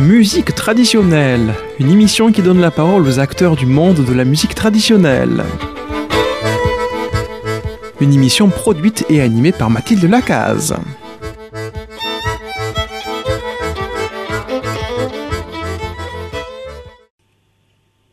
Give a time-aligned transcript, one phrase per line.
[0.00, 4.54] Musique traditionnelle, une émission qui donne la parole aux acteurs du monde de la musique
[4.54, 5.44] traditionnelle.
[8.00, 10.74] Une émission produite et animée par Mathilde Lacaze.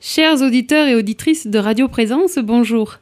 [0.01, 2.97] Chers auditeurs et auditrices de Radio Présence, bonjour.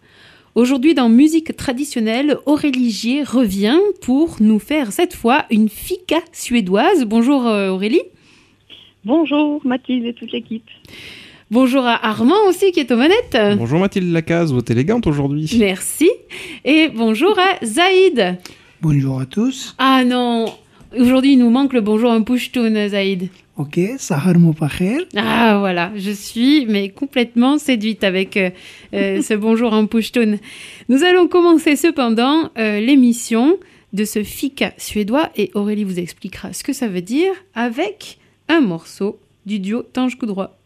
[0.54, 7.04] Aujourd'hui dans Musique traditionnelle, Aurélie Gier revient pour nous faire cette fois une fika suédoise.
[7.06, 8.04] Bonjour euh, Aurélie.
[9.06, 10.66] Bonjour Mathilde et toute l'équipe.
[11.52, 13.38] Bonjour à Armand aussi qui est aux manettes.
[13.56, 15.48] Bonjour Mathilde Lacaze, vous êtes élégante aujourd'hui.
[15.60, 16.10] Merci.
[16.64, 18.40] Et bonjour à Zaïd.
[18.82, 19.76] Bonjour à tous.
[19.78, 20.46] Ah non,
[20.98, 23.30] aujourd'hui il nous manque le bonjour en pushtoun Zaïd.
[23.58, 24.98] Ok, Sahar Mopacher.
[25.16, 28.50] Ah voilà, je suis mais complètement séduite avec euh,
[28.96, 30.40] euh, ce bonjour en pushtoun.
[30.90, 33.60] Nous allons commencer cependant euh, l'émission
[33.94, 38.62] de ce fika suédois et Aurélie vous expliquera ce que ça veut dire avec un
[38.62, 40.58] morceau du duo Tange Coudroit.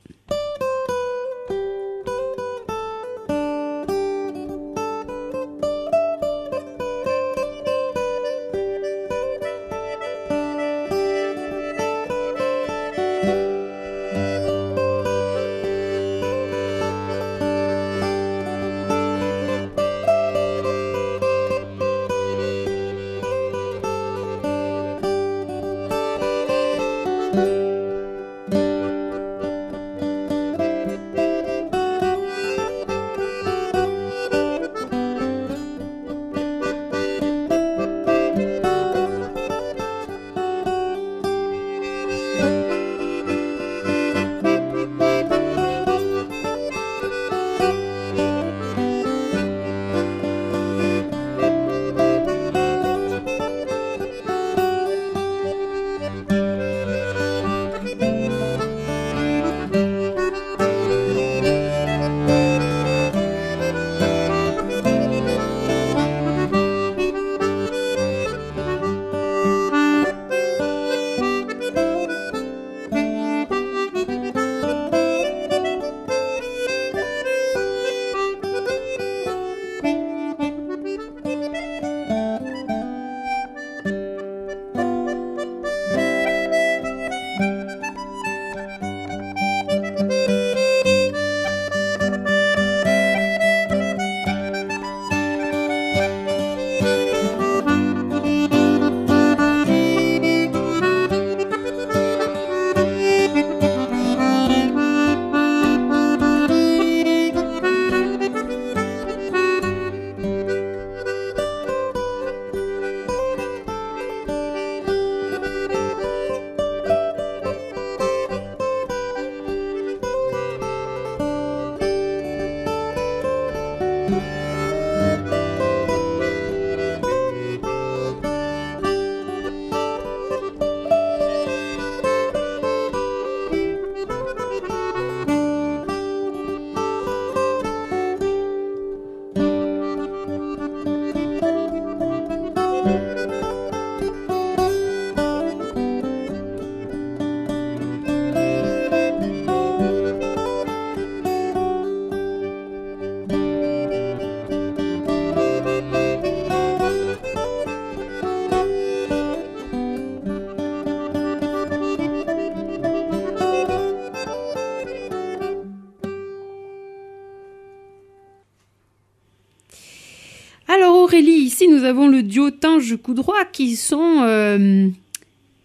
[171.89, 174.88] Avons le duo Tange Coudroit qui sont euh,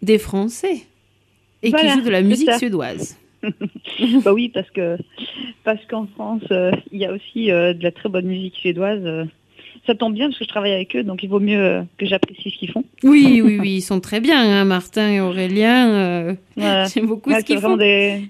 [0.01, 0.81] des Français
[1.63, 3.17] et Voilà, qui jouent de la musique suédoise.
[4.23, 4.97] bah oui, parce que
[5.63, 9.27] parce qu'en France, euh, il y a aussi euh, de la très bonne musique suédoise.
[9.85, 12.51] ça tombe bien parce que je travaille avec eux, donc il vaut mieux que j'apprécie
[12.51, 12.83] ce qu'ils font.
[13.03, 16.35] Oui, oui, oui, ils sont très bien, hein, Martin et Aurélien.
[16.55, 16.85] Voilà.
[16.93, 17.77] J'aime beaucoup Ouais, ce qu'ils font.
[17.77, 18.23] des,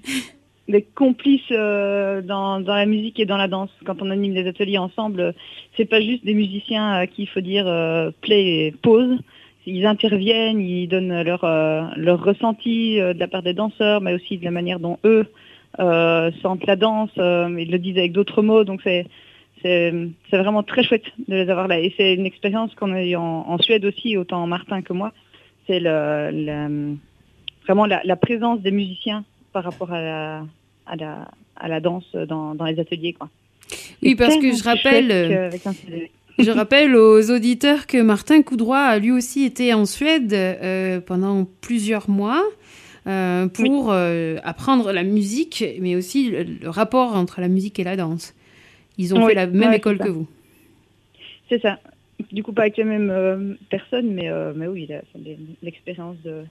[0.68, 3.70] des complices euh, dans, dans la musique et dans la danse.
[3.84, 5.32] Quand on anime des ateliers ensemble, euh,
[5.76, 9.18] c'est pas juste des musiciens à qui il faut dire euh, play et pause.
[9.66, 14.14] Ils interviennent, ils donnent leur, euh, leur ressenti euh, de la part des danseurs, mais
[14.14, 15.26] aussi de la manière dont eux
[15.78, 17.10] euh, sentent la danse.
[17.18, 19.06] euh, ils le disent avec d'autres mots, donc c'est
[19.62, 19.90] c'est
[20.30, 21.80] vraiment très chouette de les avoir là.
[21.80, 25.12] Et c'est une expérience qu'on a eu en, en Suède aussi, autant Martin que moi.
[25.66, 26.96] C'est le, le-
[27.64, 30.46] vraiment la, la présence des musiciens par rapport à la,
[30.86, 33.12] à la, à la danse dans, dans les ateliers.
[33.12, 33.28] Quoi.
[34.02, 35.50] Oui, parce que je rappelle, euh.
[36.38, 41.46] Je rappelle aux auditeurs que Martin Coudroy a lui aussi été en Suède euh, pendant
[41.60, 42.44] plusieurs mois.
[43.06, 48.34] euh, pour apprendre la musique, mais aussi le, rapport entre la musique et la danse.
[48.98, 50.26] Ils ont fait la même école que vous.
[51.48, 51.78] C'est ça.
[52.32, 54.88] Du coup, pas avec les mêmes personnes, mais, mais oui,
[55.62, 56.42] l'expérience de,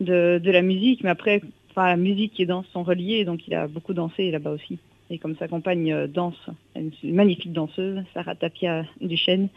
[0.00, 1.04] de, de, la musique.
[1.04, 1.42] Mais après,
[1.76, 4.78] la musique et danse sont reliées, donc il a beaucoup dansé là-bas aussi.
[5.10, 9.48] Et comme sa compagne danse, une magnifique danseuse, Sarah Tapia Duchesne,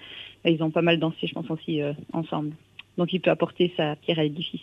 [0.44, 1.80] ils ont pas mal dansé, je pense aussi,
[2.12, 2.52] ensemble.
[2.98, 4.62] Donc il peut apporter sa pierre à l'édifice.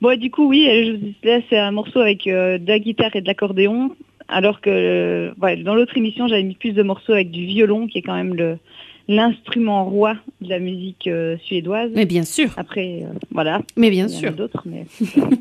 [0.00, 3.26] Bon, du coup, oui, là, c'est un morceau avec euh, de la guitare et de
[3.26, 3.90] l'accordéon,
[4.28, 7.98] alors que euh, dans l'autre émission, j'avais mis plus de morceaux avec du violon, qui
[7.98, 8.58] est quand même le
[9.06, 11.90] l'instrument roi de la musique euh, suédoise.
[11.94, 12.50] Mais bien sûr.
[12.56, 13.60] Après, voilà.
[13.76, 14.32] Mais bien sûr.
[14.32, 14.86] D'autres, mais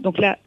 [0.03, 0.37] donc là,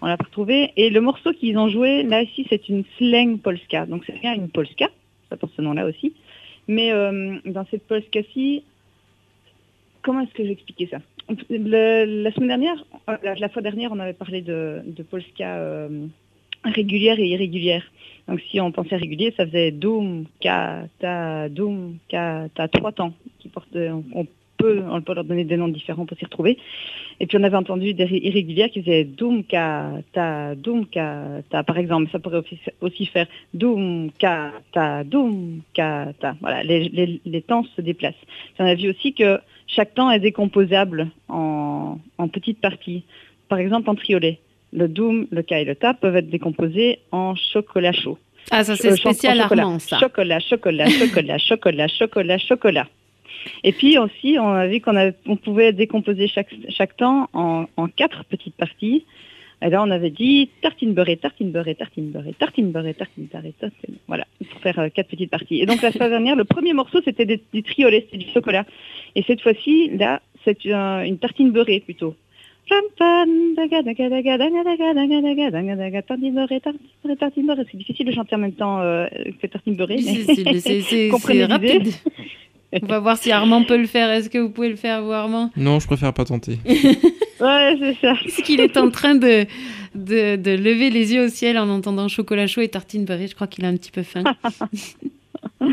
[0.00, 0.72] on l'a retrouvé.
[0.76, 3.86] Et le morceau qu'ils ont joué, là ici, c'est une slang polska.
[3.86, 4.88] Donc c'est bien une polska,
[5.28, 6.14] ça porte ce nom-là aussi.
[6.68, 6.92] Mais
[7.46, 8.62] dans cette polska-ci,
[10.02, 10.98] comment est-ce que j'expliquais ça?
[11.48, 16.06] La semaine dernière, euh, la, fois dernière, on avait parlé de, Polska euh,
[16.64, 17.84] régulière et irrégulière.
[18.26, 23.12] Donc si on pensait régulier, ça faisait doum, ka, ta, doum, ka, ta, trois temps.
[23.38, 24.26] Qui portent, on,
[24.60, 26.58] peut, on peut leur donner des noms différents pour s'y retrouver.
[27.20, 31.62] Et puis on avait entendu des irrégulières qui faisaient doum, ka, ta, doum, ka, ta.
[31.62, 32.42] Par exemple, ça pourrait
[32.80, 36.36] aussi faire doum, ka, ta, doum, ka, ta.
[36.40, 38.14] Voilà, les, les temps se déplacent.
[38.58, 39.38] On a vu aussi que
[39.74, 41.98] chaque temps est décomposable en,
[42.32, 43.04] petites parties.
[43.48, 44.38] Par exemple, en triolet.
[44.72, 48.18] Le doom, le ka et le ta peuvent être décomposés en chocolat chaud.
[48.52, 49.98] Ah, ça c'est euh, spécial Armand, ça.
[49.98, 52.86] Chocolat, chocolat, chocolat, chocolat, chocolat, chocolat.
[53.64, 54.96] Et puis aussi, on a vu qu'on
[55.26, 59.04] on pouvait décomposer chaque, chaque temps en, en quatre petites parties.
[59.62, 63.52] Et là, on avait dit tartine beurrée, tartine beurrée, tartine beurrée, tartine beurrée, tartine beurrée,
[63.60, 65.60] tartine Voilà, pour faire euh, quatre petites parties.
[65.60, 68.64] Et donc, la semaine dernière, le premier morceau, c'était du triolet, c'était du chocolat.
[69.16, 72.14] Et cette fois-ci, là, c'est une tartine beurrée plutôt.
[77.70, 79.06] C'est difficile de chanter en même temps euh,
[79.42, 79.98] que tartine beurrée.
[79.98, 80.44] C'est
[81.44, 81.88] rapide.
[82.72, 84.10] On va voir si Armand peut le faire.
[84.10, 85.50] Est-ce que vous pouvez le faire, vous, Armand?
[85.56, 86.58] Non, je préfère pas tenter.
[86.66, 88.14] ouais, c'est ça.
[88.24, 89.46] Est-ce qu'il est en train de,
[89.94, 93.26] de, de, lever les yeux au ciel en entendant chocolat chaud et tartine beurrée?
[93.26, 94.22] Je crois qu'il a un petit peu faim.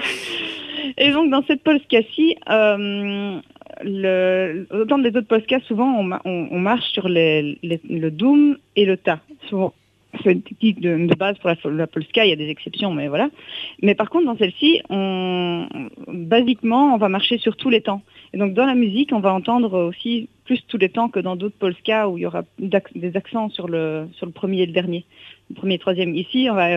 [0.97, 3.39] et donc, dans cette Polska-ci, euh,
[3.83, 8.97] le, autant des autres podcasts, souvent, on, on, marche sur les, le doom et le
[8.97, 9.19] ta.
[9.49, 9.73] Souvent,
[10.23, 13.29] c'est une technique de, base pour la, Polska, il y a des exceptions, mais voilà.
[13.81, 15.67] Mais par contre, dans celle-ci, on,
[16.07, 18.01] basiquement, on va marcher sur tous les temps.
[18.33, 21.35] Et donc, dans la musique, on va entendre aussi plus tous les temps que dans
[21.35, 24.71] d'autres Polska où il y aura des accents sur le, sur le premier et le
[24.71, 25.05] dernier.
[25.49, 26.15] Le premier et le troisième.
[26.15, 26.67] Ici, on va...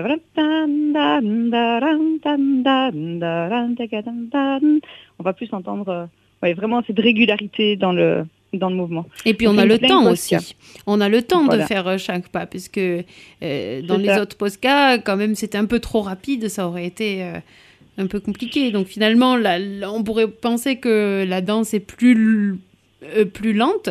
[5.18, 6.08] On va plus entendre
[6.42, 9.06] ouais, vraiment cette régularité dans le, dans le mouvement.
[9.24, 10.36] Et puis on a le temps aussi.
[10.86, 14.98] On a le temps de faire euh, chaque pas, puisque euh, dans les autres posca,
[14.98, 17.38] quand même, c'était un peu trop rapide, ça aurait été euh,
[17.98, 18.70] un peu compliqué.
[18.70, 19.58] Donc finalement, là,
[19.92, 22.58] on pourrait penser que la danse est plus,
[23.34, 23.90] plus lente.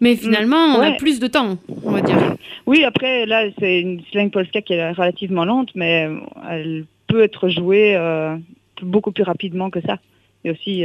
[0.00, 2.34] Mais finalement, on a plus de temps, on va dire.
[2.66, 6.08] Oui, après, là, c'est une slang polska qui est relativement lente, mais
[6.50, 7.96] elle peut être jouée
[8.82, 10.00] beaucoup plus rapidement que ça.
[10.42, 10.84] Il y a aussi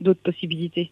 [0.00, 0.90] d'autres possibilités.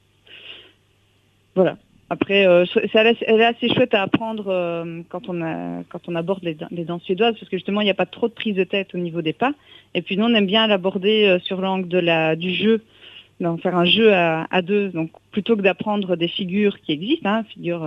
[1.54, 1.76] Voilà.
[2.10, 7.02] Après, euh, elle est assez chouette à apprendre euh, quand, on aborde les, les, danses
[7.02, 9.22] suédoises, parce que justement, il n'y a pas trop de prise de tête au niveau
[9.22, 9.52] des pas.
[9.94, 11.88] Et puis nous, on aime bien l'aborder euh, sur l'angle
[12.36, 12.82] du jeu,
[13.62, 14.90] faire un jeu à, à, deux.
[14.90, 17.84] Donc plutôt que d'apprendre des figures qui existent, hein, figures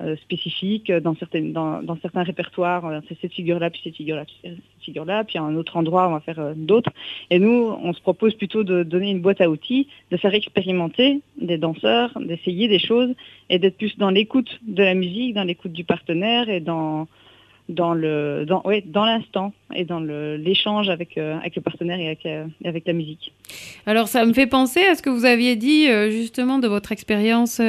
[0.00, 3.02] euh, spécifiques dans, certaines, dans, dans, certains répertoires.
[3.08, 6.12] C'est cette figure-là, puis cette figure-là, puis cette figure-là, puis à un autre endroit, on
[6.12, 6.90] va faire euh, d'autres.
[7.28, 11.20] Et nous, on se propose plutôt de donner une boîte à outils, de faire expérimenter
[11.40, 13.14] des danseurs, d'essayer des choses
[13.50, 17.06] et d'être plus dans l'écoute de la musique, dans l'écoute du partenaire et dans
[17.70, 22.06] dans le dans ouais, dans l'instant et dans l'échange avec euh, avec le partenaire et
[22.06, 23.32] avec, euh, avec, la musique.
[23.86, 26.92] Alors ça me fait penser à ce que vous aviez dit euh, justement de votre
[26.92, 27.60] expérience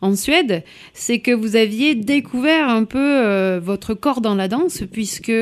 [0.00, 5.32] en Suède, c'est que vous aviez découvert un peu votre corps dans la danse puisque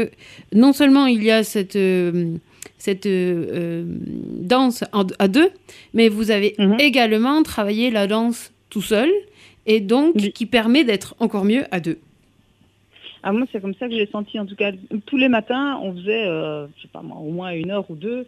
[0.53, 1.79] non seulement il y a cette
[2.79, 4.85] cette danse
[5.19, 5.51] à deux,
[5.95, 6.77] mais vous avez mhm.
[6.79, 9.11] également travaillé la danse tout seul
[9.67, 11.99] et donc qui permet d'être encore mieux à deux.
[13.23, 14.39] Ah, moi, c'est comme ça que j'ai senti.
[14.39, 14.73] En tout cas,
[15.07, 17.97] tous les matins, on faisait, euh, je sais pas moi, au moins une heure ou
[17.97, 18.27] deux,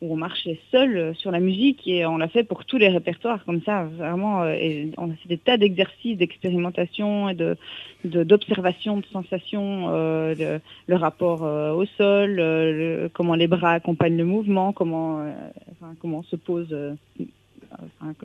[0.00, 2.88] où on marchait seul euh, sur la musique et on l'a fait pour tous les
[2.88, 3.84] répertoires comme ça.
[3.84, 7.56] Vraiment, euh, on a fait des tas d'exercices, d'expérimentation et de
[8.04, 15.24] d'observation de, sensations, le, rapport au sol, comment les bras accompagnent le mouvement, comment,
[16.00, 16.74] comment on se pose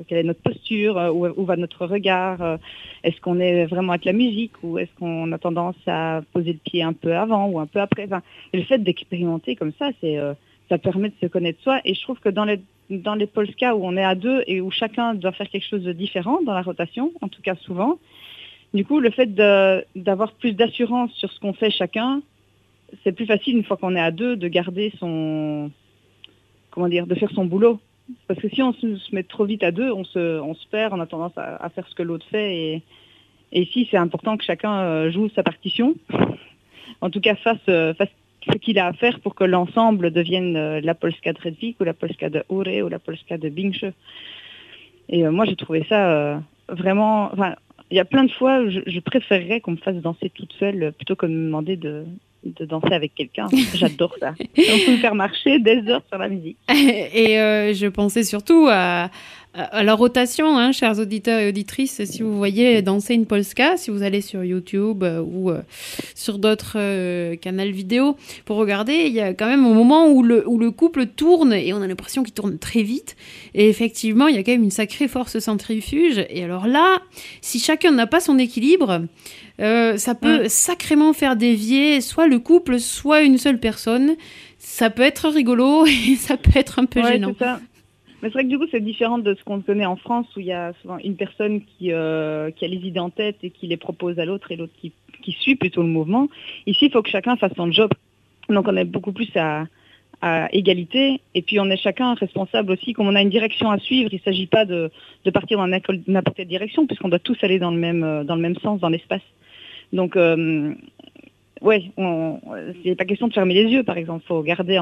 [0.08, 2.58] quelle est notre posture, euh, où, va notre regard, euh,
[3.04, 6.60] est-ce qu'on est vraiment avec la musique ou est-ce qu'on a tendance à poser le
[6.60, 8.08] pied un peu avant ou un peu après.
[8.54, 9.90] et le fait d'expérimenter comme ça,
[10.70, 11.82] ça permet de se connaître soi.
[11.86, 14.62] Et je trouve que dans les dans les polska où on est à deux et
[14.62, 18.00] où chacun doit faire quelque chose de différent dans la rotation, en tout cas souvent,
[18.74, 19.34] du coup, le fait
[19.96, 22.22] d'avoir plus d'assurance sur ce qu'on fait chacun,
[23.04, 25.72] c'est plus facile une fois qu'on est à deux de garder son,
[26.72, 27.80] comment dire, de faire son boulot.
[28.28, 31.06] Parce que si on se, met trop vite à deux, on se, perd, on a
[31.06, 32.82] tendance à, faire ce que l'autre fait.
[33.52, 35.96] Et, ici, c'est important que chacun euh, joue sa partition.
[37.00, 38.10] En tout cas, fasse, euh, fasse
[38.52, 41.84] ce qu'il a à faire pour que l'ensemble devienne euh, la Polska de Redvik ou
[41.84, 43.86] la Polska de Ure ou la Polska de Bingsche.
[45.10, 47.30] Et moi, j'ai trouvé ça vraiment...
[47.34, 47.56] Enfin,
[47.92, 50.92] il y a plein de fois, je, je préférerais qu'on me fasse danser toute seule
[50.94, 52.06] plutôt que de me demander de,
[52.56, 53.48] de danser avec quelqu'un.
[53.74, 54.34] J'adore ça.
[54.40, 56.58] On peut me faire marcher des heures sur la musique.
[56.70, 59.10] Et euh, je pensais surtout à,
[59.58, 62.04] à la rotation, hein, chers auditeurs et auditrices.
[62.06, 65.62] Si vous voyez danser une polska, si vous allez sur YouTube euh, ou euh,
[66.16, 66.78] sur d'autres
[67.36, 70.72] canaux vidéo pour regarder, il y a quand même un moment où le, où le
[70.72, 73.16] couple tourne et on a l'impression qu'il tourne très vite.
[73.54, 76.26] Et effectivement, il y a quand même une sacrée force centrifuge.
[76.30, 77.00] Et alors là,
[77.42, 79.02] si chacun n'a pas son équilibre,
[79.60, 80.50] euh, ça peut mm.
[80.50, 84.16] sacrément faire dévier soit le couple, soit une seule personne.
[84.60, 87.34] Ça peut être rigolo et ça peut être un peu gênant.
[88.22, 90.40] Mais c'est vrai que du coup, c'est différent de ce qu'on connaît en France où
[90.40, 93.52] il y a souvent une personne qui, euh, qui a les idées en tête et
[93.52, 96.28] qui les propose à l'autre et l'autre qui, qui, suit plutôt le mouvement.
[96.66, 97.92] Ici, il faut que chacun fasse son job.
[98.50, 99.66] Donc on est beaucoup plus à,
[100.52, 102.94] égalité et puis on est chacun responsable aussi.
[102.94, 104.90] Comme on a une direction à suivre, il ne s'agit pas de,
[105.26, 108.36] de partir dans n'importe quelle direction puisqu'on doit tous aller dans le même, euh, dans
[108.36, 109.22] le même sens, dans l'espace.
[109.94, 110.74] Donc, euh,
[111.62, 111.92] ouais,
[112.84, 114.24] c'est pas question de fermer les yeux, par exemple.
[114.26, 114.80] Il faut garder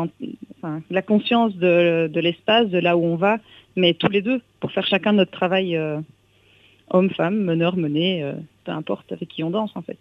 [0.90, 3.38] la conscience de, l'espace, de là où on va,
[3.76, 6.00] mais tous les deux, pour faire chacun notre travail, euh,
[6.90, 10.00] homme, femme, meneur, mené, euh, peu importe avec qui on danse, en fait.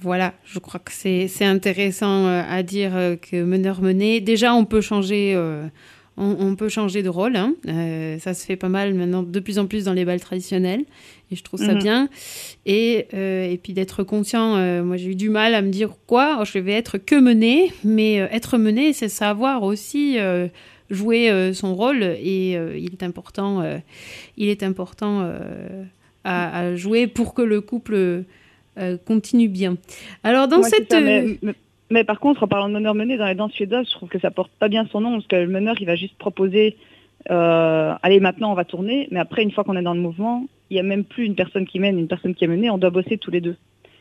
[0.00, 4.20] Voilà, je crois que c'est intéressant à dire que meneur mené.
[4.20, 5.34] Déjà, on peut changer
[6.18, 7.36] on, peut changer de rôle.
[7.36, 7.54] Hein.
[7.68, 10.84] Euh, ça se fait pas mal maintenant, de plus en plus dans les balles traditionnelles.
[11.30, 11.82] Et je trouve ça mhm.
[11.82, 12.08] bien.
[12.66, 15.90] Et, euh, et puis d'être conscient, euh, moi j'ai eu du mal à me dire
[16.06, 17.72] quoi, je vais être que mené.
[17.84, 20.18] Mais être mené, c'est savoir aussi
[20.90, 22.02] jouer son rôle.
[22.02, 23.62] Et il est important,
[24.36, 25.30] il est important
[26.24, 28.24] à, jouer pour que le couple
[29.06, 29.76] continue bien.
[30.24, 30.92] Alors dans cette...
[30.92, 31.38] Mais
[32.04, 34.30] par contre, en parlant de meneur mené dans les danses suédoises, je trouve que ça
[34.30, 36.76] porte pas bien son nom parce que le meneur, il va juste proposer,
[37.30, 40.46] euh, allez, maintenant on va tourner, mais après, une fois qu'on est dans le mouvement,
[40.70, 42.78] il n'y a même plus une personne qui mène, une personne qui est menée, on
[42.78, 43.56] doit bosser tous les deux.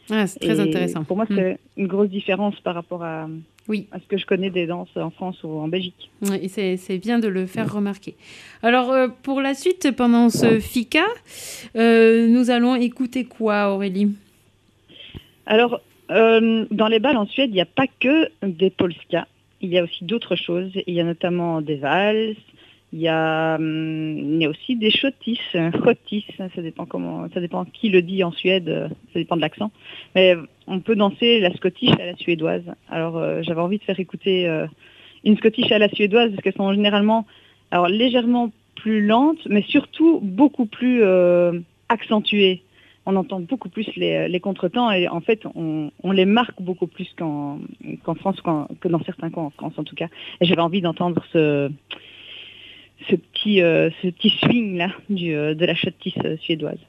[0.10, 1.04] Ah, c'est très intéressant.
[1.04, 1.58] Pour moi, c'est hmm.
[1.78, 3.28] une grosse différence par rapport à,
[3.68, 3.88] oui.
[3.92, 6.10] à ce que je connais des danses en France ou en Belgique.
[6.22, 8.16] Oui, c'est bien de le faire remarquer.
[8.64, 11.06] Alors, euh, pour la suite, pendant ce FICA,
[11.76, 14.16] euh, nous allons écouter quoi, Aurélie?
[15.46, 19.28] Alors, euh, dans les balles en Suède, il n'y a pas que des polskas.
[19.62, 20.72] Il y a aussi d'autres choses.
[20.86, 22.36] Il y a notamment des valses.
[22.94, 28.90] Il y a, hum, aussi des chotis, chotis, ça dépend qui le dit en Suède,
[29.12, 29.72] ça dépend de l'accent.
[30.16, 30.36] Mais
[30.68, 32.64] on peut danser la scottish à la suédoise.
[32.90, 34.68] Alors euh, j'avais envie de faire écouter euh,
[35.26, 37.26] une scottish à la suédoise parce qu'elles sont généralement,
[37.72, 41.04] alors légèrement plus lentes, mais surtout beaucoup plus
[41.90, 42.62] accentuées
[43.08, 47.60] on entend beaucoup plus les, contretemps et en fait on, les marque beaucoup plus qu'en
[48.16, 48.42] France,
[48.82, 50.10] que dans certains coins en France en tout cas.
[50.42, 51.72] Et j'avais envie d'entendre ce,
[53.08, 53.90] petit, euh,
[54.44, 56.80] swing là euh, de la chottisse suédoise.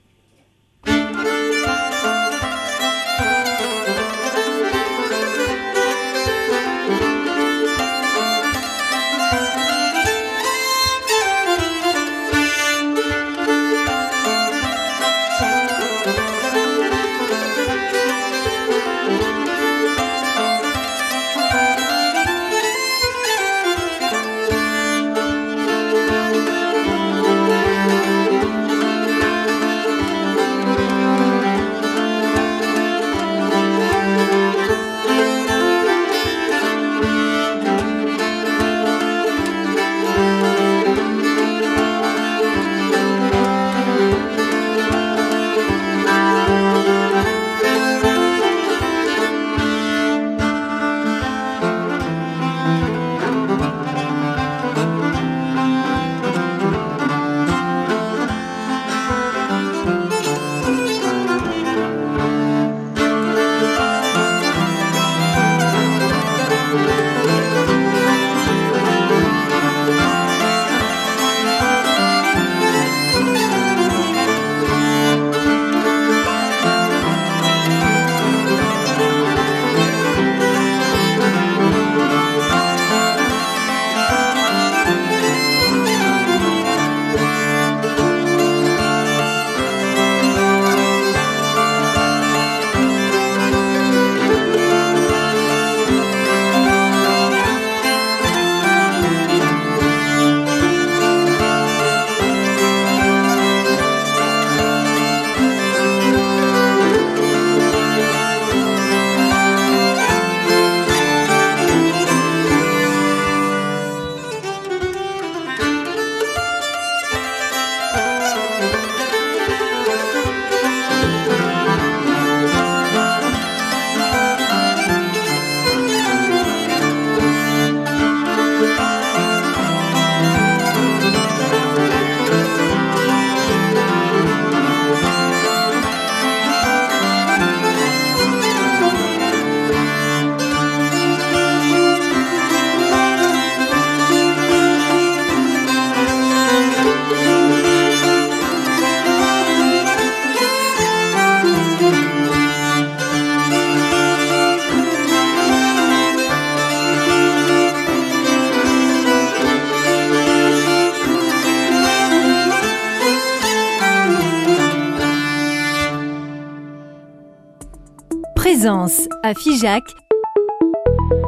[168.88, 169.84] Aisance à Figeac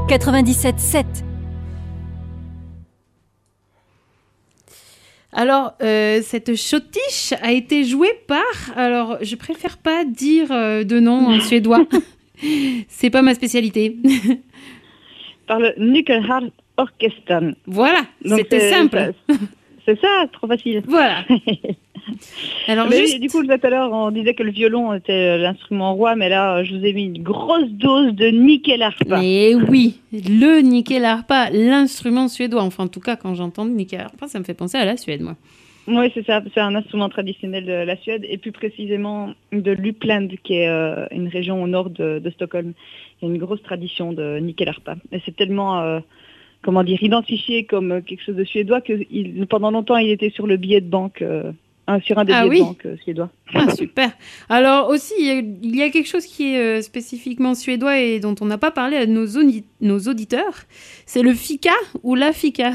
[0.09, 1.05] 97.7.
[5.33, 8.41] Alors, euh, cette chotiche a été jouée par.
[8.77, 11.85] Alors, je préfère pas dire euh, de nom en suédois.
[12.89, 13.97] C'est pas ma spécialité.
[15.47, 17.51] Par le Nyckelhardt Orchestran.
[17.67, 19.13] Voilà, c'était c'est- simple.
[19.85, 20.83] C'est ça, trop facile.
[20.87, 21.25] Voilà.
[22.69, 23.15] Alors, Mais juste.
[23.15, 26.29] oui, du coup, tout à l'heure, on disait que le violon était l'instrument roi, mais
[26.29, 29.21] là, euh, je vous ai mis une grosse dose de nickel harpa.
[29.21, 32.63] Mais oui, le nickel harpa, l'instrument suédois.
[32.63, 35.21] Enfin, en tout cas, quand j'entends nickel harpa, ça me fait penser à la Suède,
[35.23, 35.37] moi.
[35.89, 36.43] Oui, c'est ça.
[36.55, 41.07] C'est un instrument traditionnel de la Suède et plus précisément de Lupland, qui est euh,
[41.11, 42.75] une région au nord de, de Stockholm.
[43.21, 44.95] Il y a une grosse tradition de nickel harpa.
[45.11, 45.99] Et c'est tellement, euh,
[46.63, 50.31] comment dire, identifié comme euh, quelque chose de suédois que il- pendant longtemps, il était
[50.31, 51.51] sur le billet de banque, euh,
[51.95, 52.59] un- sur un des Ah oui.
[52.61, 53.31] de banque euh, suédois.
[53.55, 54.11] Ah, super.
[54.49, 57.99] Alors aussi, il y a- il y a quelque chose qui est euh, spécifiquement suédois
[57.99, 60.55] et dont on n'a pas parlé à nos, audi- nos auditeurs.
[61.07, 61.73] C'est le fika
[62.03, 62.73] ou la fika.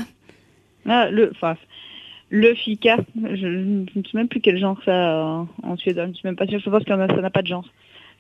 [0.87, 1.55] Ah, le, enfin,
[2.29, 6.05] le fika, je ne sais même plus quel genre ça a en, suédois.
[6.05, 6.59] Je ne suis même pas sûre.
[6.63, 7.65] Je pense que ça n'a pas de genre.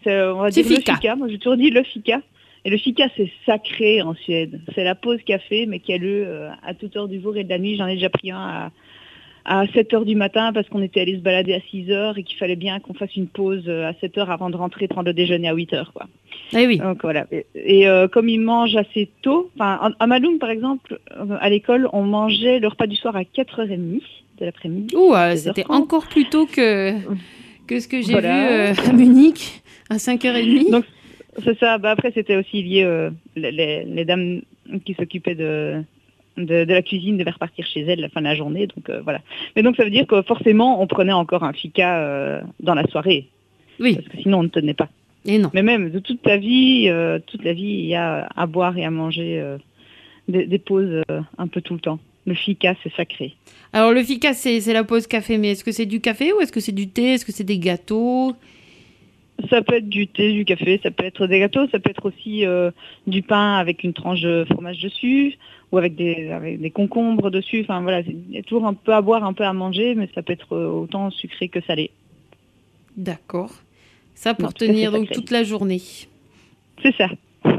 [0.03, 1.15] C'est, euh, on va dire le fika.
[1.15, 2.21] Moi, j'ai toujours dit le fika.
[2.67, 4.59] Et le fika, c'est sacré en Suède.
[4.73, 7.43] C'est la pause café, mais qui a lieu euh, à toute heure du jour et
[7.43, 7.77] de la nuit.
[7.77, 8.71] J'en ai déjà pris un à,
[9.45, 12.23] à 7 heures du matin parce qu'on était allé se balader à 6 heures et
[12.23, 15.07] qu'il fallait bien qu'on fasse une pause euh, à 7 heures avant de rentrer prendre
[15.07, 15.93] le déjeuner à 8 heures.
[15.93, 16.07] Quoi.
[16.53, 16.77] Eh oui.
[16.79, 17.27] Donc voilà.
[17.31, 21.37] Et, et, euh, comme ils mangent assez tôt, enfin en- à Maloum par exemple, euh,
[21.39, 24.01] à l'école, on mangeait le repas du soir à 4h30
[24.39, 24.95] de l'après-midi.
[24.95, 25.37] Ouh, 16h30.
[25.37, 26.93] c'était encore plus tôt que,
[27.67, 28.47] que ce que j'ai Voilà.
[28.47, 30.71] vu euh, à Munich à 5h30.
[30.71, 30.85] Donc,
[31.43, 31.77] C'est ça.
[31.77, 34.41] Bah, après, c'était aussi lié euh, les- les dames
[34.85, 35.83] qui s'occupaient de,
[36.37, 38.67] de, de la cuisine devaient repartir chez elles à la fin de la journée.
[38.67, 39.21] Donc euh, voilà.
[39.55, 42.85] Mais donc ça veut dire que forcément, on prenait encore un fika euh, dans la
[42.87, 43.27] soirée,
[43.79, 44.89] oui, parce que sinon on ne tenait pas.
[45.25, 45.49] et non.
[45.53, 48.77] Mais même de toute la vie, euh, toute la vie, il y a à boire
[48.77, 49.57] et à manger euh,
[50.27, 51.01] des, des pauses
[51.37, 51.99] un peu tout le temps.
[52.27, 53.35] Le fika, c'est sacré.
[53.71, 56.41] Alors le fika, c'est c'est la pause café, mais est-ce que c'est du café ou
[56.41, 57.13] est-ce que c'est du thé?
[57.13, 58.33] Est-ce que c'est des gâteaux?
[59.49, 62.05] Ça peut être du thé, du café, ça peut être des gâteaux, ça peut être
[62.05, 62.71] aussi euh,
[63.05, 65.37] du pain avec une tranche de fromage dessus
[65.71, 67.61] ou avec des, avec des concombres dessus.
[67.61, 70.09] Enfin voilà, il y a toujours un peu à boire, un peu à manger, mais
[70.15, 71.91] ça peut être euh, autant sucré que salé.
[72.95, 73.51] D'accord.
[74.15, 75.81] Ça pour tenir donc toute la journée.
[76.81, 77.09] C'est ça.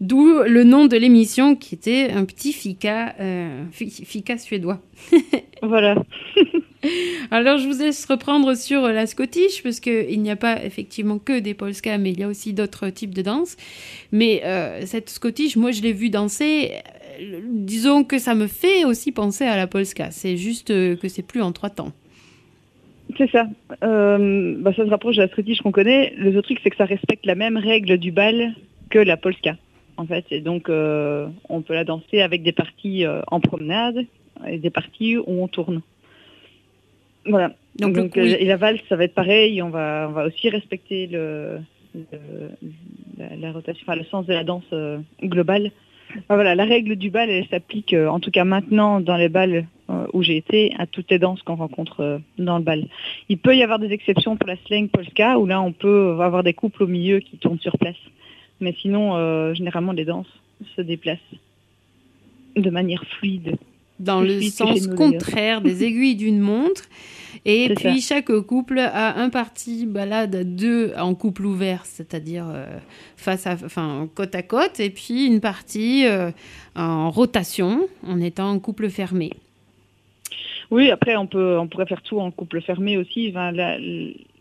[0.00, 4.80] D'où le nom de l'émission qui était un petit fika, euh, fi- fika suédois.
[5.62, 5.94] Voilà.
[7.30, 11.38] Alors je vous laisse reprendre sur la Scottish parce qu'il n'y a pas effectivement que
[11.38, 13.56] des polska, mais il y a aussi d'autres types de danse.
[14.12, 16.72] Mais euh, cette Scottish, moi je l'ai vue danser.
[17.20, 20.10] euh, disons que ça me fait aussi penser à la polska.
[20.10, 21.92] C'est juste euh, que c'est plus en trois temps.
[23.18, 23.46] C'est ça.
[23.82, 26.14] Euh, bah, ça se rapproche de la scottish qu'on connaît.
[26.16, 28.54] Le seul truc, c'est que ça respecte la même règle du bal
[28.90, 29.56] que la polska.
[29.96, 34.04] En fait, et donc on peut la danser avec des parties en promenade
[34.44, 35.82] et des parties où on tourne.
[37.26, 37.52] Voilà.
[37.78, 38.32] Donc, Donc, le- oui.
[38.34, 39.60] euh, et la valse, ça va être pareil.
[39.62, 41.58] On va, on va aussi respecter le,
[41.94, 42.50] le-
[43.18, 45.70] la, la rotation, enfin, le sens de la danse euh, globale.
[46.10, 49.28] Enfin, voilà, la règle du bal, elle s'applique, euh, en tout cas maintenant dans les
[49.28, 52.86] balles euh, où j'ai été, à toutes les danses qu'on rencontre dans le bal.
[53.28, 56.44] Il peut y avoir des exceptions pour la slang polska, où là on peut avoir
[56.44, 57.96] des couples au milieu qui tournent sur place.
[58.60, 60.30] Mais sinon, généralement, les danses
[60.76, 61.18] se déplacent
[62.56, 63.56] de manière fluide.
[64.00, 66.84] Dans le sens contraire des aiguilles d'une montre.
[67.46, 72.78] Et puis chaque couple a un parti balade à deux en couple ouvert, c'est-à-dire euh,
[73.16, 76.30] face à, enfin côte à côte, et puis une partie euh,
[76.74, 79.30] en rotation en étant en couple fermé.
[80.70, 83.28] Oui, après, on, peut, on pourrait faire tout en couple fermé aussi.
[83.28, 83.76] Enfin, la,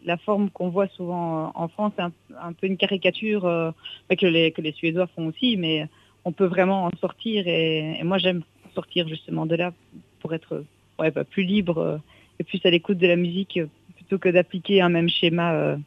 [0.05, 3.71] la forme qu'on voit souvent en France, c'est un, un peu une caricature euh,
[4.09, 5.87] que, les, que les Suédois font aussi, mais
[6.23, 7.47] on peut vraiment en sortir.
[7.47, 9.73] Et, et moi, j'aime sortir justement de là
[10.19, 10.63] pour être
[10.99, 11.97] ouais, bah, plus libre euh,
[12.39, 15.77] et plus à l'écoute de la musique euh, plutôt que d'appliquer un même schéma euh,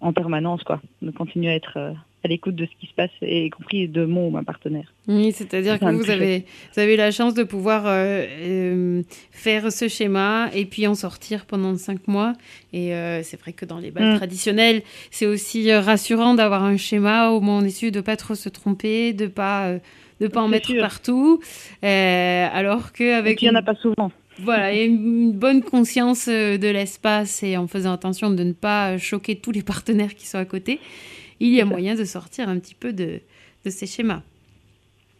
[0.00, 0.62] en permanence.
[0.64, 0.80] quoi.
[1.02, 4.06] De continuer à être à l'écoute de ce qui se passe, et y compris de
[4.06, 4.90] mon ou ma partenaire.
[5.08, 9.88] Oui, c'est-à-dire que vous avez, vous avez la chance de pouvoir euh, euh, faire ce
[9.88, 12.32] schéma et puis en sortir pendant cinq mois.
[12.72, 14.16] Et euh, c'est vrai que dans les balles Mm.
[14.16, 18.34] traditionnelles, c'est aussi rassurant d'avoir un schéma au moins on est sûr de pas trop
[18.34, 19.74] se tromper, de pas
[20.20, 20.80] de pas en mettre sûr.
[20.80, 21.40] partout.
[21.84, 24.10] Euh, alors qu'avec il n'y en a pas souvent.
[24.38, 28.92] voilà, et une bonne conscience euh, de l'espace et en faisant attention de ne pas
[28.94, 30.80] euh, choquer tous les partenaires qui sont à côté,
[31.40, 33.20] il y a moyen de sortir un petit peu de,
[33.64, 34.22] de ces schémas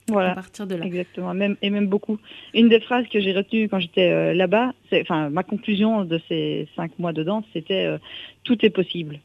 [0.07, 0.35] à Voilà.
[0.35, 0.85] partir de là.
[0.85, 2.19] Exactement, même, et même beaucoup.
[2.53, 6.69] Une des phrases que j'ai retenues quand j'étais euh, là-bas, enfin, ma conclusion de ces
[6.77, 7.99] cinq mois de danse, c'était euh,
[8.45, 9.19] tout est possible.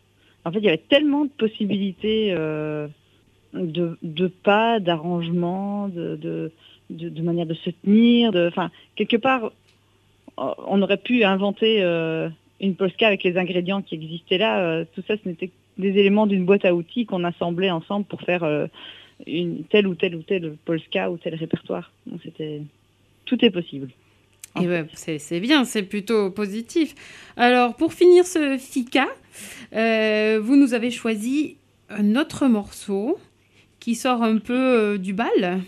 [0.45, 2.87] en fait, il y avait tellement de possibilités euh,
[3.53, 6.51] de, de pas, d'arrangements, de, de,
[6.89, 8.31] de, de manière de se tenir.
[8.31, 9.45] de- Enfin, quelque part,
[10.39, 12.29] euh, on aurait pu inventer euh,
[12.61, 14.59] une polska avec les ingrédients qui existaient là.
[14.59, 18.05] Euh, tout ça, ce n'était que des éléments d'une boîte à outils qu'on assemblait ensemble
[18.05, 18.67] pour faire euh,
[19.25, 21.91] une telle ou telle ou telle polska ou tel répertoire.
[22.05, 22.61] Donc, c'était
[23.25, 23.89] tout est possible.
[24.59, 26.95] Et ouais, c'est bien, c'est plutôt positif.
[27.37, 29.07] Alors, pour finir ce FICA,
[29.75, 31.55] euh, vous nous avez choisi
[31.89, 33.19] un autre morceau
[33.79, 34.53] qui sort un peu
[34.93, 35.61] euh, du bal.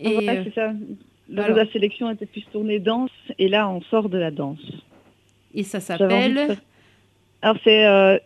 [0.00, 0.72] Et Voilà, euh, c'est ça.
[1.28, 4.60] La, alors- la sélection était plus tournée danse, et là, on sort de la danse.
[5.54, 6.56] et ça de s'appelle.
[7.42, 8.18] Alors, c'est euh,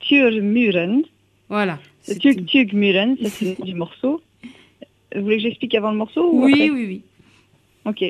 [0.00, 1.02] Turmuren.
[1.48, 1.78] Voilà.
[2.00, 4.22] C'est Tugmuren, ça c'est du morceau.
[5.14, 7.02] Vous voulez que j'explique avant le morceau ou Oui, oui, oui.
[7.84, 8.02] Ok.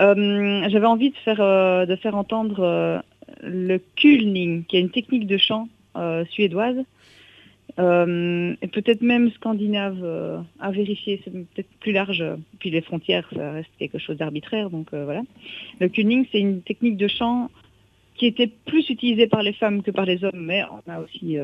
[0.00, 3.02] Euh, J'avais envie de faire, euh, de faire entendre
[3.42, 5.68] le kulning, qui est une technique de chant
[6.30, 6.76] suédoise,
[7.78, 12.24] euh, et peut-être même scandinave euh, à vérifier, c'est peut-être plus large.
[12.58, 15.22] Puis les frontières, ça reste quelque chose d'arbitraire, donc euh, voilà.
[15.80, 17.50] Le kulning, c'est une technique de chant
[18.16, 21.36] qui était plus utilisée par les femmes que par les hommes, mais on a aussi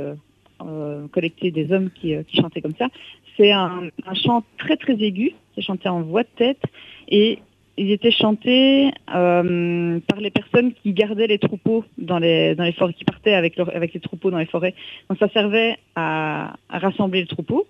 [1.12, 2.88] collecté des hommes qui, qui chantaient comme ça.
[3.36, 6.62] C'est un, un chant très très aigu, c'est chanté en voix de tête,
[7.08, 7.38] et
[7.76, 12.72] il était chanté euh, par les personnes qui gardaient les troupeaux dans les, dans les
[12.72, 14.74] forêts, qui partaient avec, avec les troupeaux dans les forêts.
[15.08, 17.66] Donc ça servait à, rassembler le troupeau,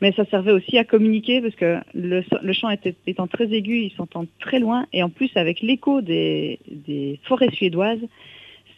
[0.00, 2.70] mais ça servait aussi à communiquer parce que le, le chant
[3.06, 7.50] étant très aigu, il s'entend très loin, et en plus avec l'écho des, des forêts
[7.52, 8.00] suédoises,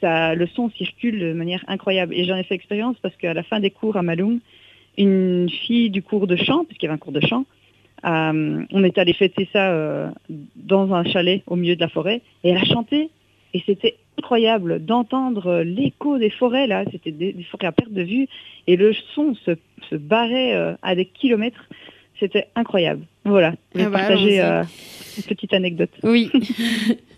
[0.01, 2.15] ça, le son circule de manière incroyable.
[2.15, 4.41] Et j'en ai fait expérience parce qu'à la fin des cours à Malung,
[4.99, 7.45] une fille du cours de chant, puisqu'il y avait un cours de chant,
[8.05, 10.11] on est allé fêter ça euh,
[10.57, 13.11] dans un chalet au milieu de la forêt et elle a chanté
[13.55, 18.03] et c'était incroyable d'entendre l'écho des forêts là, c'était des, des forêts à perte de
[18.03, 18.29] vue
[18.67, 19.53] et le son se,
[19.91, 21.69] se barrait euh, à des kilomètres,
[22.21, 23.05] c'était incroyable.
[23.25, 24.63] Voilà, je vais Ah bah, partager euh,
[25.17, 25.91] une petite anecdote.
[26.03, 26.31] Oui.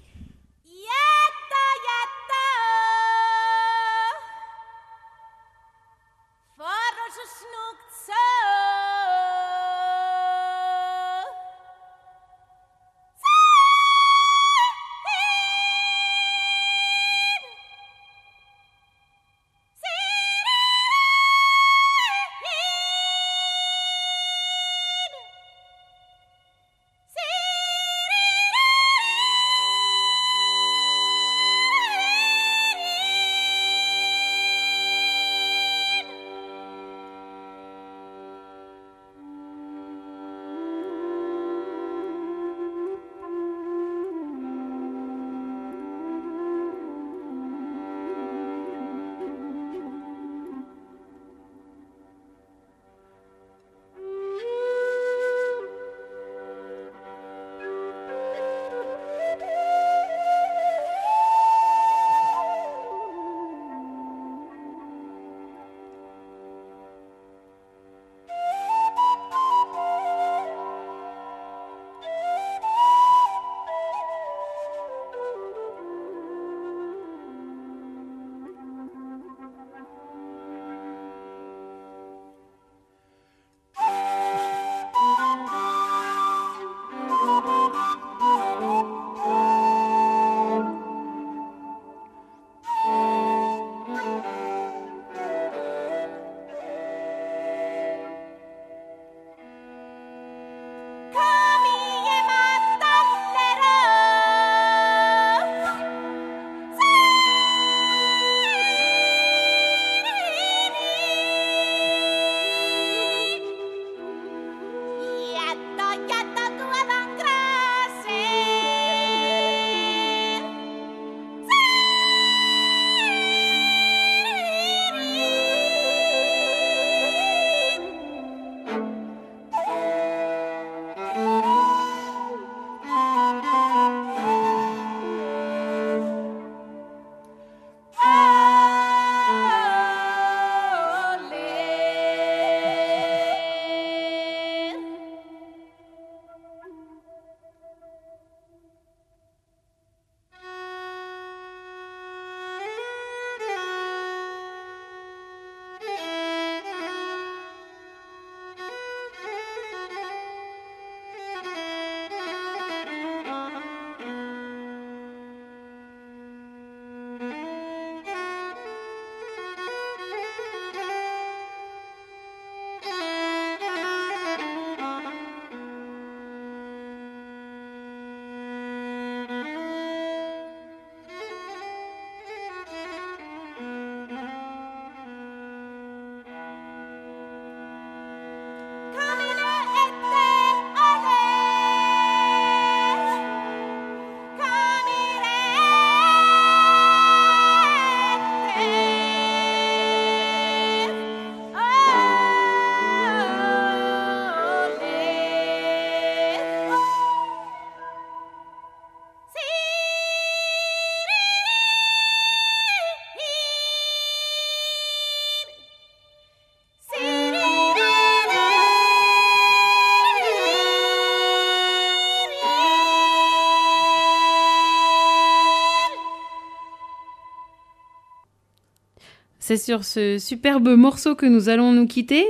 [229.46, 232.24] C'est sur ce superbe morceau que nous allons nous quitter.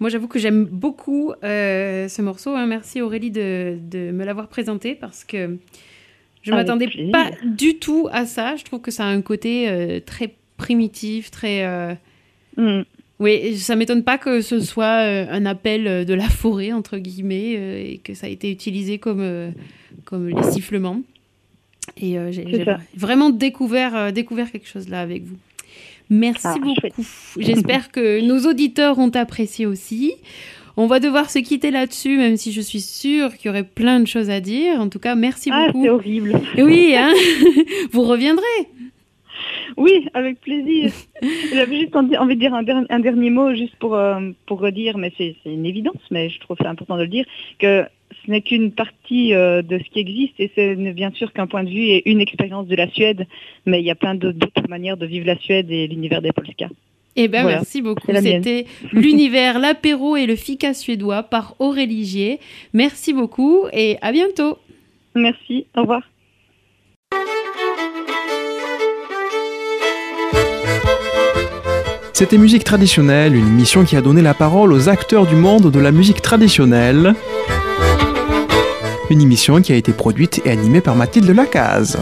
[0.00, 2.56] Moi, j'avoue que j'aime beaucoup euh, ce morceau.
[2.56, 2.66] hein.
[2.66, 5.58] Merci Aurélie de, de me l'avoir présenté parce que
[6.42, 8.56] je Avec m'attendais pas du tout à ça.
[8.56, 11.64] Je trouve que ça a un côté euh, très primitif, très.
[11.64, 11.94] euh,
[12.56, 12.82] Mm.
[13.20, 14.98] Oui, ça m'étonne pas que ce soit
[15.30, 19.52] un appel de la forêt, entre guillemets, et que ça a été utilisé comme,
[20.04, 21.00] comme les sifflements.
[22.00, 22.64] Et j'ai
[22.96, 25.36] vraiment découvert, découvert quelque chose là avec vous.
[26.10, 27.04] Merci Ah, beaucoup.
[27.38, 30.12] J'espère que nos auditeurs ont apprécié aussi.
[30.78, 33.98] On va devoir se quitter là-dessus, même si je suis sûre qu'il y aurait plein
[33.98, 34.78] de choses à dire.
[34.80, 35.82] En tout cas, merci Ah, beaucoup.
[35.84, 36.38] c'est horrible.
[36.58, 37.12] Oui, hein
[37.92, 38.44] vous reviendrez.
[39.78, 40.92] Oui, avec plaisir.
[41.52, 44.96] J'avais juste envie de dire un, der- un dernier mot, juste pour, euh, pour redire,
[44.98, 47.24] mais c'est c'est une évidence, mais je trouve ça important de le dire,
[47.58, 47.84] que
[48.26, 51.46] ce n'est qu'une partie euh, de ce qui existe et ce n'est bien sûr qu'un
[51.46, 53.26] point de vue et une expérience de la Suède,
[53.64, 56.68] mais il y a plein d'autres manières de vivre la Suède et l'univers des Polska.
[57.18, 58.02] Eh ben Voilà, merci beaucoup.
[58.06, 58.20] c'est.
[58.20, 62.40] C'était l'univers, l'apéro et le fika suédois par Aurélie Gier.
[62.74, 64.58] Merci beaucoup et à bientôt.
[65.14, 66.02] Merci, au revoir.
[72.12, 75.78] C'était Musique traditionnelle, une émission qui a donné la parole aux acteurs du monde de
[75.78, 77.14] la musique traditionnelle.
[79.08, 81.96] Une émission qui a été produite et animée par Mathilde Lacaze.